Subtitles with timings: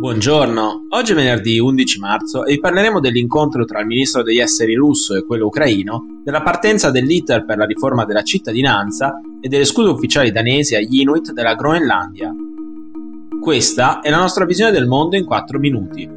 [0.00, 4.74] Buongiorno, oggi è venerdì 11 marzo e vi parleremo dell'incontro tra il ministro degli esteri
[4.74, 9.90] russo e quello ucraino, della partenza dell'ITER per la riforma della cittadinanza e delle scuse
[9.90, 12.34] ufficiali danesi agli Inuit della Groenlandia.
[13.42, 16.08] Questa è la nostra visione del mondo in 4 minuti.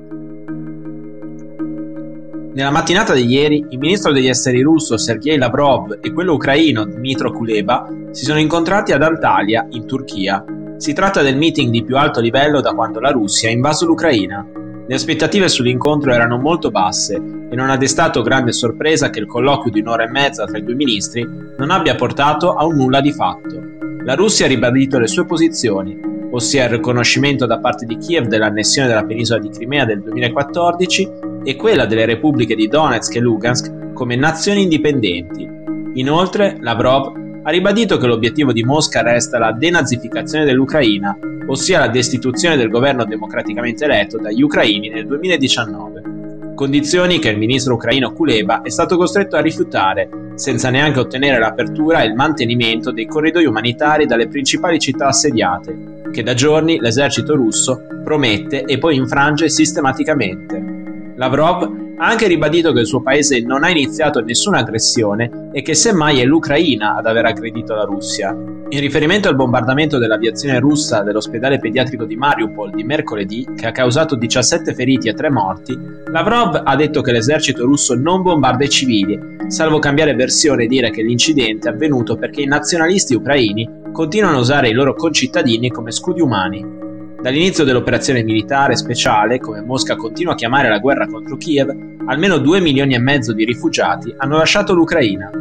[2.54, 7.34] Nella mattinata di ieri, il ministro degli esteri russo Sergei Lavrov e quello ucraino Dmitro
[7.34, 10.41] Kuleba si sono incontrati ad Antalya, in Turchia,
[10.84, 14.46] si tratta del meeting di più alto livello da quando la Russia ha invaso l'Ucraina.
[14.86, 19.71] Le aspettative sull'incontro erano molto basse e non ha destato grande sorpresa che il colloquio
[19.71, 21.25] di un'ora e mezza tra i due ministri
[21.57, 23.64] non abbia portato a un nulla di fatto.
[24.04, 25.97] La Russia ha ribadito le sue posizioni,
[26.32, 31.09] ossia il riconoscimento da parte di Kiev dell'annessione della penisola di Crimea del 2014
[31.45, 35.50] e quella delle repubbliche di Donetsk e Lugansk come nazioni indipendenti.
[35.94, 42.56] Inoltre, Lavrov ha ribadito che l'obiettivo di Mosca resta la denazificazione dell'Ucraina, ossia la destituzione
[42.56, 46.54] del governo democraticamente eletto dagli ucraini nel 2019.
[46.56, 52.02] Condizioni che il ministro ucraino Kuleba è stato costretto a rifiutare, senza neanche ottenere l'apertura
[52.02, 57.82] e il mantenimento dei corridoi umanitari dalle principali città assediate, che da giorni l'esercito russo
[58.06, 61.14] promette e poi infrange sistematicamente.
[61.16, 65.73] Lavrov ha anche ribadito che il suo paese non ha iniziato nessuna aggressione e che
[65.73, 68.31] semmai è l'Ucraina ad aver aggredito la Russia.
[68.31, 74.16] In riferimento al bombardamento dell'aviazione russa dell'ospedale pediatrico di Mariupol di mercoledì, che ha causato
[74.16, 75.77] 17 feriti e 3 morti,
[76.11, 80.89] Lavrov ha detto che l'esercito russo non bombarda i civili, salvo cambiare versione e dire
[80.89, 85.91] che l'incidente è avvenuto perché i nazionalisti ucraini continuano a usare i loro concittadini come
[85.91, 86.83] scudi umani.
[87.24, 91.74] Dall'inizio dell'operazione militare speciale, come Mosca continua a chiamare la guerra contro Kiev,
[92.08, 95.32] almeno 2 milioni e mezzo di rifugiati hanno lasciato l'Ucraina.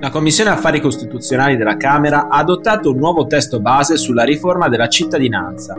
[0.00, 4.88] La Commissione Affari Costituzionali della Camera ha adottato un nuovo testo base sulla riforma della
[4.88, 5.76] cittadinanza.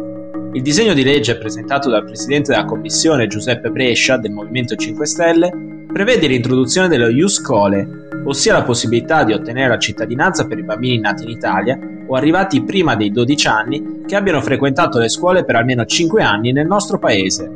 [0.53, 5.51] Il disegno di legge presentato dal Presidente della Commissione Giuseppe Brescia del Movimento 5 Stelle
[5.93, 7.87] prevede l'introduzione dello Ius Cole,
[8.25, 11.77] ossia la possibilità di ottenere la cittadinanza per i bambini nati in Italia
[12.07, 16.51] o arrivati prima dei 12 anni che abbiano frequentato le scuole per almeno 5 anni
[16.51, 17.47] nel nostro paese.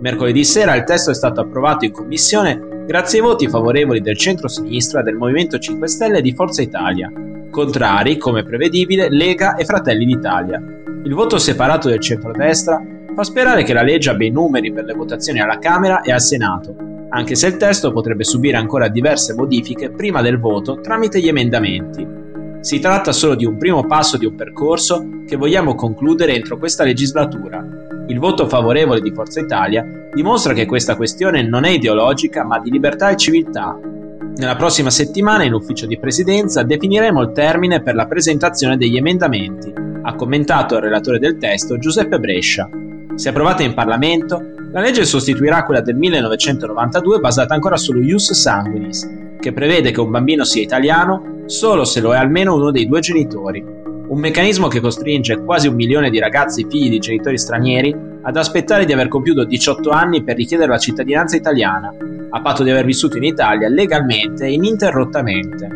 [0.00, 5.02] Mercoledì sera il testo è stato approvato in commissione grazie ai voti favorevoli del centro-sinistra,
[5.02, 7.12] del Movimento 5 Stelle e di Forza Italia,
[7.50, 10.60] contrari, come prevedibile, Lega e Fratelli d'Italia.
[11.04, 12.82] Il voto separato del centrodestra
[13.14, 16.22] fa sperare che la legge abbia i numeri per le votazioni alla Camera e al
[16.22, 21.28] Senato, anche se il testo potrebbe subire ancora diverse modifiche prima del voto tramite gli
[21.28, 22.06] emendamenti.
[22.60, 26.84] Si tratta solo di un primo passo di un percorso che vogliamo concludere entro questa
[26.84, 27.62] legislatura.
[28.06, 32.70] Il voto favorevole di Forza Italia dimostra che questa questione non è ideologica ma di
[32.70, 33.78] libertà e civiltà.
[34.34, 39.70] Nella prossima settimana in ufficio di presidenza definiremo il termine per la presentazione degli emendamenti,
[40.02, 42.68] ha commentato il relatore del testo Giuseppe Brescia.
[43.14, 49.06] Se approvata in Parlamento, la legge sostituirà quella del 1992 basata ancora sullo Ius Sanguinis,
[49.38, 53.00] che prevede che un bambino sia italiano solo se lo è almeno uno dei due
[53.00, 53.62] genitori.
[53.62, 58.86] Un meccanismo che costringe quasi un milione di ragazzi figli di genitori stranieri ad aspettare
[58.86, 61.94] di aver compiuto 18 anni per richiedere la cittadinanza italiana,
[62.30, 65.68] a patto di aver vissuto in Italia legalmente e ininterrottamente.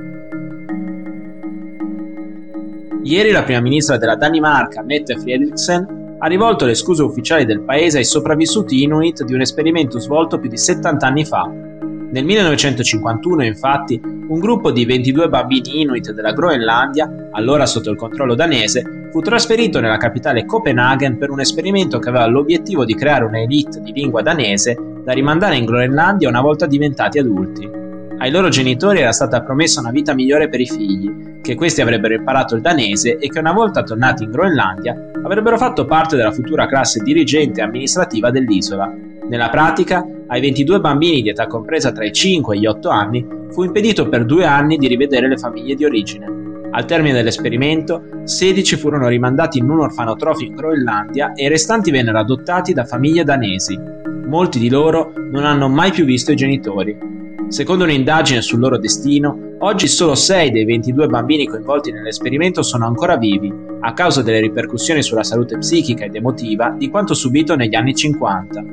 [3.02, 7.98] Ieri la prima ministra della Danimarca, Mette Frederiksen, ha rivolto le scuse ufficiali del paese
[7.98, 11.42] ai sopravvissuti Inuit di un esperimento svolto più di 70 anni fa.
[11.46, 18.34] Nel 1951, infatti, un gruppo di 22 bambini Inuit della Groenlandia, allora sotto il controllo
[18.34, 23.40] danese, fu trasferito nella capitale Copenaghen per un esperimento che aveva l'obiettivo di creare una
[23.40, 27.75] elite di lingua danese da rimandare in Groenlandia una volta diventati adulti.
[28.18, 32.14] Ai loro genitori era stata promessa una vita migliore per i figli, che questi avrebbero
[32.14, 36.66] imparato il danese e che una volta tornati in Groenlandia avrebbero fatto parte della futura
[36.66, 38.90] classe dirigente e amministrativa dell'isola.
[39.28, 43.26] Nella pratica, ai 22 bambini di età compresa tra i 5 e gli 8 anni
[43.50, 46.26] fu impedito per due anni di rivedere le famiglie di origine.
[46.70, 52.18] Al termine dell'esperimento, 16 furono rimandati in un orfanotrofio in Groenlandia e i restanti vennero
[52.18, 53.78] adottati da famiglie danesi.
[54.26, 57.16] Molti di loro non hanno mai più visto i genitori.
[57.48, 63.16] Secondo un'indagine sul loro destino, oggi solo 6 dei 22 bambini coinvolti nell'esperimento sono ancora
[63.16, 67.94] vivi, a causa delle ripercussioni sulla salute psichica ed emotiva di quanto subito negli anni
[67.94, 68.64] 50.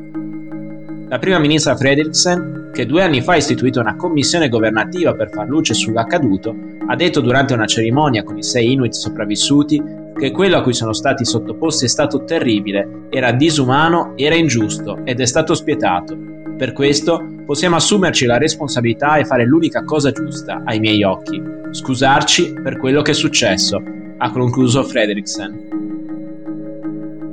[1.07, 5.47] La prima ministra Frederiksen, che due anni fa ha istituito una commissione governativa per far
[5.47, 6.55] luce sull'accaduto,
[6.87, 9.81] ha detto durante una cerimonia con i sei Inuit sopravvissuti
[10.17, 15.19] che quello a cui sono stati sottoposti è stato terribile, era disumano, era ingiusto ed
[15.19, 16.32] è stato spietato.
[16.57, 21.41] Per questo possiamo assumerci la responsabilità e fare l'unica cosa giusta, ai miei occhi,
[21.71, 23.81] scusarci per quello che è successo,
[24.17, 25.81] ha concluso Frederiksen.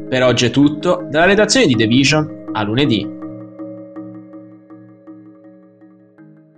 [0.08, 3.19] Per oggi è tutto, dalla redazione di The Vision a lunedì.